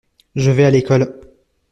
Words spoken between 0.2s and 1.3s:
Je vais à l’école.